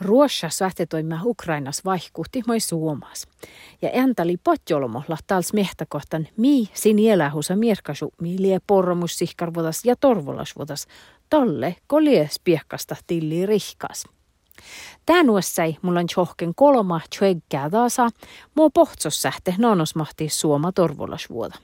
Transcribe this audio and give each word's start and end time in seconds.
Ruossa 0.00 0.48
sähtetoimia 0.48 1.18
Ukrainas 1.24 1.84
vaihkuhti 1.84 2.42
moi 2.46 2.60
Suomas. 2.60 3.26
Ja 3.82 3.90
entali 3.90 4.36
potjolomolla 4.44 5.16
tals 5.26 5.52
mehtäkohtan 5.52 6.28
mi 6.36 6.68
sinielähusa 6.74 7.56
mierkasu 7.56 8.14
mi 8.20 8.36
lie 8.38 8.58
ja 9.84 9.96
torvolasvodas 9.96 10.86
tolle 11.30 11.76
kolie 11.86 12.28
spiehkasta 12.32 12.96
tilli 13.06 13.46
rihkas. 13.46 14.04
Tää 15.06 15.22
nuossai 15.22 15.76
mulla 15.82 16.00
on 16.00 16.06
tjohken 16.06 16.54
kolma 16.54 17.00
tjöikkää 17.18 17.70
taasa, 17.70 18.10
muu 18.54 18.70
pohtsos 18.70 19.22
sähte 19.22 19.54
nonosmahti 19.58 20.28
suoma 20.28 20.72
torvolasvuoda. 20.72 21.54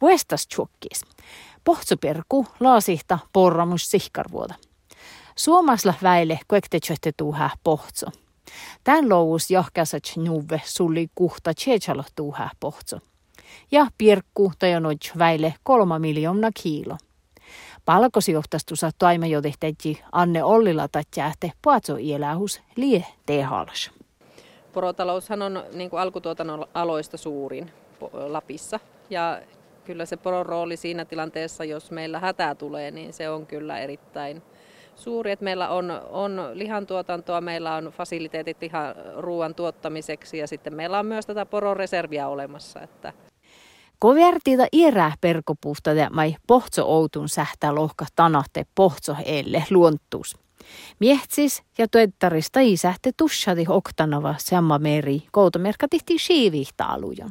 Vuestas 0.00 0.46
tjokkis. 0.46 1.00
Pohtsoperku 1.64 2.46
laasihta 2.60 3.18
porramus 3.32 3.90
sihkarvuoda. 3.90 4.54
Suomasla 5.36 5.94
väile 6.02 6.38
kuektechotte 6.48 7.12
tuuhä 7.16 7.50
pohtso. 7.64 8.06
Tän 8.84 9.08
lous 9.08 9.50
johkasat 9.50 10.02
nuve 10.16 10.60
sulli 10.64 11.08
kuhta 11.14 11.52
tjechalo 11.54 12.04
tuuhä 12.16 12.50
pohtso. 12.60 12.98
Ja 13.70 13.86
pirkku 13.98 14.52
tajonoj 14.58 14.96
väile 15.18 15.54
kolma 15.62 15.98
miljoona 15.98 16.50
kiilo. 16.62 16.96
Palkosi 17.84 18.32
johtastusa 18.32 18.90
toime 18.98 19.28
jo 19.28 19.42
tehtäji 19.42 20.02
Anne 20.12 20.44
Ollila 20.44 20.88
tatjäähte 20.88 21.52
puatso 21.62 21.96
ielähus 21.96 22.62
lie 22.76 23.04
tehalas. 23.26 23.90
Porotaloushan 24.72 25.42
on 25.42 25.64
niin 25.72 25.90
kuin 25.90 26.00
alkutuotannon 26.00 26.66
aloista 26.74 27.16
suurin 27.16 27.70
Lapissa 28.12 28.80
ja 29.10 29.40
kyllä 29.84 30.06
se 30.06 30.16
poron 30.16 30.46
rooli 30.46 30.76
siinä 30.76 31.04
tilanteessa, 31.04 31.64
jos 31.64 31.90
meillä 31.90 32.20
hätää 32.20 32.54
tulee, 32.54 32.90
niin 32.90 33.12
se 33.12 33.30
on 33.30 33.46
kyllä 33.46 33.78
erittäin 33.78 34.42
suuri, 34.96 35.32
että 35.32 35.44
meillä 35.44 35.68
on, 35.68 35.90
on 36.10 36.50
lihantuotantoa, 36.52 37.40
meillä 37.40 37.74
on 37.74 37.84
fasiliteetit 37.84 38.62
ihan 38.62 38.94
ruoan 39.16 39.54
tuottamiseksi 39.54 40.38
ja 40.38 40.46
sitten 40.46 40.74
meillä 40.74 40.98
on 40.98 41.06
myös 41.06 41.26
tätä 41.26 41.46
pororeserviä 41.46 42.28
olemassa. 42.28 42.80
Että 42.80 43.12
Kovertida 43.98 44.66
irää 44.72 45.14
perkopuusta 45.20 45.92
ja 45.92 46.10
mai 46.10 46.36
pohtso 46.46 46.86
outun 46.86 47.28
sähtää 47.28 47.74
lohka 47.74 48.06
tanahte 48.16 48.66
pohtso 48.74 49.16
elle 49.24 49.64
luontuus. 49.70 50.36
Miehtsis 50.98 51.62
ja 51.78 51.88
tuettarista 51.88 52.60
isähte 52.60 53.10
tussadi 53.16 53.64
oktanava 53.68 54.34
samma 54.38 54.78
meri, 54.78 55.22
koutomerkka 55.32 55.86
tihti 55.90 56.18
siivihtaluja. 56.18 57.30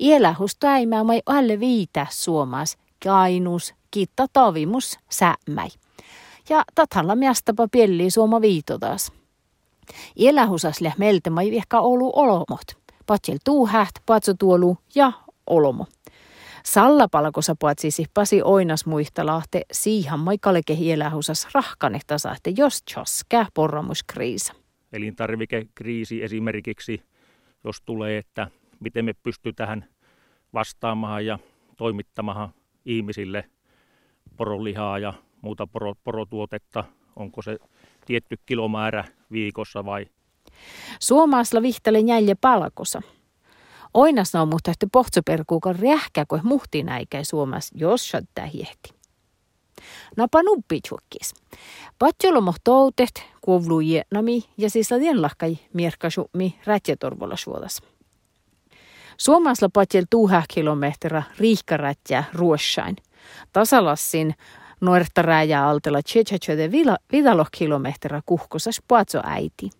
Ielähus 0.00 0.56
äimää 0.64 1.04
mai 1.04 1.22
alle 1.26 1.60
viitä 1.60 2.06
suomas, 2.10 2.78
kainus, 3.04 3.74
kitta 3.90 4.26
tavimus, 4.32 4.98
sämmäi 5.10 5.68
ja 6.52 6.64
tathalla 6.74 7.16
miastapa 7.16 7.68
pielli 7.72 8.10
suoma 8.10 8.40
viito 8.40 8.78
taas. 8.78 9.12
Elähusas 10.16 10.80
lähmeltä 10.80 11.30
mai 11.30 11.50
vihka 11.50 11.80
olu 11.80 12.12
olomot. 12.14 12.66
Patsel 13.06 13.38
tuuhäht, 13.44 13.94
patso 14.06 14.34
tuolu 14.38 14.78
ja 14.94 15.12
olomo. 15.46 15.86
Salla 16.64 17.08
palkosa 17.08 17.54
patsisi 17.58 18.04
pasi 18.14 18.42
oinas 18.42 18.86
muistalahte 18.86 19.62
siihan 19.72 20.20
mai 20.20 20.38
kalekehi 20.38 20.92
elähusas 20.92 21.48
rahkanehtasahte 21.54 22.52
jos 22.56 22.82
tjoskää 22.82 23.46
porramuskriisa. 23.54 24.52
Elintarvikekriisi 24.92 26.22
esimerkiksi, 26.22 27.02
jos 27.64 27.80
tulee, 27.80 28.18
että 28.18 28.50
miten 28.80 29.04
me 29.04 29.12
pystyy 29.12 29.52
tähän 29.52 29.84
vastaamaan 30.54 31.26
ja 31.26 31.38
toimittamaan 31.76 32.48
ihmisille 32.84 33.44
porolihaa 34.36 34.98
ja 34.98 35.12
muuta 35.42 35.66
poro, 35.66 35.94
porotuotetta, 36.04 36.84
onko 37.16 37.42
se 37.42 37.58
tietty 38.06 38.36
kilomäärä 38.46 39.04
viikossa 39.32 39.84
vai? 39.84 40.06
Suomaasla 41.00 41.62
vihtele 41.62 41.98
jäljä 41.98 42.36
palkosa. 42.40 43.02
Oinas 43.94 44.34
on 44.34 44.48
mutta 44.48 44.70
että 44.70 44.86
pohtsoperkuukan 44.92 45.78
rähkä, 45.78 46.24
kun 46.28 46.40
muhti 46.42 46.82
näikä 46.82 47.24
Suomas, 47.24 47.70
jos 47.74 48.10
shottaa 48.10 48.46
hiehti. 48.46 48.90
Napa 50.16 50.42
nuppitsukkis. 50.42 51.34
Patjolomo 51.98 52.54
toutet, 52.64 53.24
kuovlu 53.40 53.78
nami 54.10 54.44
ja 54.58 54.70
siis 54.70 54.90
lahkai 55.14 55.58
mierkasummi 55.72 56.58
rätjätorvolla 56.66 57.36
suodas. 57.36 57.82
Suomasla 59.18 59.68
patjel 59.72 60.04
tuuhä 60.10 60.42
kilometrä 60.54 61.22
riihkarätjä 61.38 62.24
ruossain. 62.34 62.96
Tasalassin 63.52 64.34
Nuorta 64.82 65.22
rääjää 65.22 65.68
altella 65.68 66.00
tjechachote 66.12 66.70
vidalo 67.12 67.46
kilometrä 67.56 68.22
kuhkosas 68.26 68.82
puatso 68.88 69.20
äiti. 69.24 69.70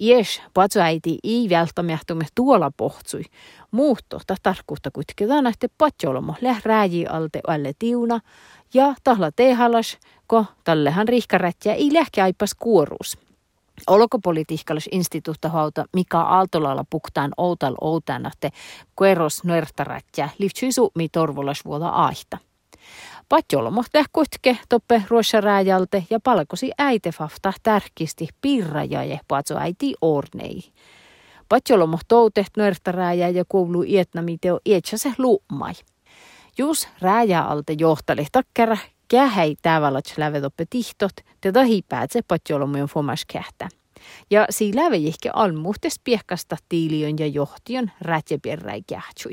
Ies 0.00 0.42
puatso 0.54 0.80
äiti 0.80 1.18
ei 1.24 1.48
välttämättömme 1.50 2.26
tuolla 2.34 2.70
pohtsui. 2.76 3.22
Muutto 3.70 4.20
ta 4.26 4.36
tarkkuutta 4.42 4.90
kuitenkin 4.90 5.28
nähte 5.44 5.68
patjolomo 5.78 6.34
läh 6.40 6.62
rääji 6.64 7.06
alte 7.06 7.40
alle 7.46 7.72
tiuna 7.78 8.20
ja 8.74 8.94
tahla 9.04 9.30
tehalas, 9.32 9.98
ko 10.26 10.44
tallehan 10.64 11.08
rihkarätjä 11.08 11.74
ei 11.74 11.92
lähke 11.92 12.22
aipas 12.22 12.54
kuoruus. 12.54 13.18
Olkopolitiikkallis 13.86 14.88
instituutta 14.92 15.48
hauta 15.48 15.84
Mika 15.92 16.20
Aaltolalla 16.20 16.84
puktaan 16.90 17.32
outal 17.36 17.74
outanahte 17.80 18.50
kueros 18.96 19.44
nuertarätjä 19.44 20.28
lihtsyi 20.38 20.70
mi 20.94 21.08
torvolas 21.08 21.64
vuoda 21.64 21.88
aihta. 21.88 22.38
Patjolomohte 23.28 24.04
kutke 24.12 24.58
toppe 24.68 25.02
ruossarääjalte 25.08 26.04
ja 26.10 26.20
palkosi 26.20 26.70
äitefafta 26.78 27.52
tärkisti 27.62 28.28
pirrajaje 28.40 29.20
patso 29.28 29.58
äiti 29.58 29.94
ornei. 30.00 30.60
Patjolomo 31.48 31.98
touteht 32.08 32.56
nuertarääjä 32.56 33.28
ja 33.28 33.44
kuuluu 33.48 33.82
ietnamiteo 33.82 34.60
ietsä 34.66 34.96
luummai. 35.18 35.72
Jus 36.58 36.88
rääjäalte 37.00 37.74
johtali 37.78 38.26
takkara 38.32 38.76
kähäi 39.08 39.54
tävalats 39.62 40.18
lävedoppe 40.18 40.64
tihtot, 40.70 41.12
te 41.40 41.52
tahi 41.52 41.82
päätse 41.88 42.20
patjolomujen 42.28 42.86
fomas 42.86 43.24
kähtä. 43.32 43.68
Ja 44.30 44.46
si 44.50 44.72
lävejihke 44.74 45.30
almuhtes 45.34 46.00
piehkasta 46.04 46.56
tiilion 46.68 47.18
ja 47.18 47.26
johtion 47.26 47.90
rätjepierräi 48.00 48.82
kähtsui. 48.86 49.32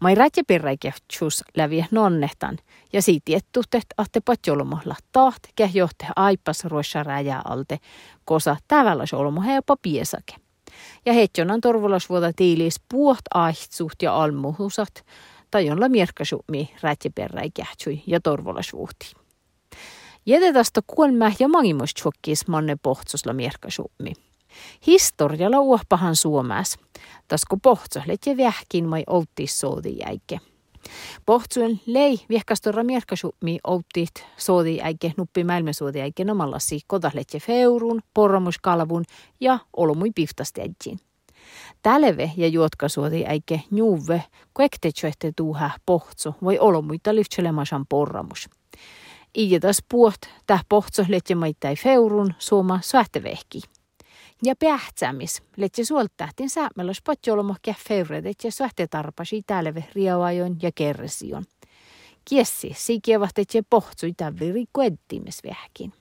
Mai 0.00 0.14
rätjepirräikehtus 0.14 1.44
lävi 1.56 1.84
nonnehtan 1.90 2.58
ja 2.92 3.02
siitä 3.02 3.32
että 3.36 3.80
ahte 3.96 4.20
patjolomohla 4.20 4.96
taht 5.12 5.42
käh 5.56 5.76
johte 5.76 6.06
aipas 6.16 6.64
ruossa 6.64 7.02
räjää 7.02 7.42
alte, 7.44 7.78
kosa 8.24 8.56
tävällä 8.68 9.06
solmo 9.06 9.40
heopa 9.40 9.76
piesake. 9.82 10.34
Ja 11.06 11.12
hetjonan 11.12 11.60
torvolasvuota 11.60 12.32
tiilis 12.36 12.80
puoht 12.88 13.20
ahtsuht 13.34 14.02
ja 14.02 14.22
almuhusat, 14.22 15.04
tai 15.50 15.66
jolla 15.66 15.88
mierkkasummi 15.88 16.70
rätjepirräikähtsui 16.82 18.02
ja 18.06 18.20
torvolasvuhti. 18.20 19.12
Jätetasta 20.26 20.80
kuolmä 20.86 21.32
ja 21.38 21.48
mangimustukkis 21.48 22.48
manne 22.48 22.76
pohtsosla 22.82 23.32
mierkkasummi. 23.32 24.12
Historialla 24.86 25.60
uohpahan 25.60 26.16
suomäs. 26.16 26.78
Tasko 27.28 27.56
pohtso 27.62 28.00
letje 28.06 28.36
vähkin 28.36 28.84
mai 28.84 29.04
outtis 29.06 29.60
soodi 29.60 29.96
jäike. 29.98 30.40
Pohtsuen 31.26 31.80
lei 31.86 32.20
viehkastorra 32.28 32.84
mierkasummi 32.84 33.58
outtit 33.66 34.26
soodi 34.36 34.76
jäike 34.76 35.14
nuppi 35.16 35.44
mäilmesuodi 35.44 35.98
jäike 35.98 36.24
nomallasi 36.24 36.80
kodahletje 36.86 37.40
feurun, 37.40 38.02
porramuskalvun 38.14 39.04
ja 39.40 39.58
olomui 39.76 40.10
piftastiäjiin. 40.14 40.98
Täleve 41.82 42.32
ja 42.36 42.48
juotkasuodi 42.48 43.24
äike 43.26 43.62
juuve, 43.70 44.24
kuektechoehte 44.54 45.32
tuuhä 45.36 45.70
pohtso, 45.86 46.34
voi 46.42 46.58
olomuita 46.58 47.14
liftselemasan 47.14 47.86
porramus. 47.88 48.48
Iidas 49.38 49.82
puot, 49.88 50.20
täh 50.46 50.64
pohtso 50.68 51.04
letje 51.08 51.36
maittai 51.36 51.76
feurun, 51.76 52.34
suoma 52.38 52.78
sähtevehki 52.82 53.60
ja 54.42 54.54
pähtsämis. 54.56 55.42
Letse 55.56 55.84
suoltähtin 55.84 56.50
säämälös 56.50 57.02
potjolomohkia 57.02 57.74
fevredet 57.88 58.44
ja 58.44 58.52
sähte 58.52 58.86
tarpasi 58.86 59.42
tälve 59.46 59.84
riavajon 59.94 60.56
ja 60.62 60.70
kersion. 60.74 61.44
Kiessi 62.24 62.72
sikevahtet 62.76 63.54
ja 63.54 63.62
pohtsui 63.70 64.12
täviri 64.16 64.64
kuettimes 64.72 65.40
vähkin. 65.44 65.92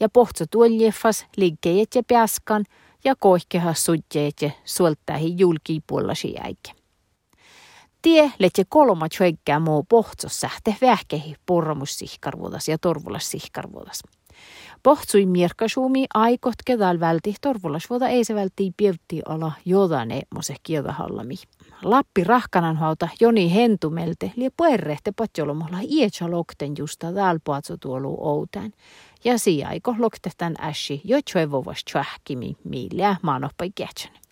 Ja 0.00 0.08
pohtsu 0.08 0.44
tuoljeffas 0.50 1.26
liikkeet 1.36 1.94
ja 1.94 2.02
pääskan 2.08 2.64
ja 3.04 3.14
kohkeha 3.18 3.74
sutjeet 3.74 4.42
ja 4.42 4.50
suoltähi 4.64 5.34
julkii 5.38 5.80
puolasi 5.86 6.34
äike. 6.38 6.72
Tie 8.02 8.32
letse 8.38 8.64
kolma 8.68 9.08
tjöikkää 9.08 9.60
muu 9.60 9.82
pohtsos 9.82 10.40
sähte 10.40 10.76
vähkehi 10.80 11.36
porramussihkarvuodas 11.46 12.68
ja 12.68 12.78
torvulassihkarvuodas. 12.78 14.02
Pohtsui 14.84 15.26
mirkkasuumi 15.26 16.06
aikot 16.14 16.54
kedal 16.64 17.00
välti 17.00 17.34
torvulasvuota 17.40 18.08
ei 18.08 18.24
se 18.24 18.34
vältti 18.34 18.72
pievti 18.76 19.22
ala 19.28 19.52
jodane 19.64 20.22
mose 20.34 20.54
kiedahallami. 20.62 21.34
Lappi 21.82 22.24
rahkanan 22.24 22.76
hauta 22.76 23.08
Joni 23.20 23.54
Hentumelte 23.54 24.32
lie 24.36 24.50
puerrehte 24.56 25.12
patjolomolla 25.16 25.78
ietsa 25.82 26.30
lokten 26.30 26.72
justa 26.78 27.12
täällä 27.12 27.76
tuolu 27.80 28.16
outään. 28.20 28.72
Ja 29.24 29.38
sijaiko 29.38 29.94
loktetan 29.98 30.54
äsi 30.60 31.00
jo 31.04 31.18
tjoivovas 31.32 31.84
tjahkimi, 31.84 32.56
millä 32.64 33.16
maanoppai 33.22 33.70
kätsän. 33.74 34.23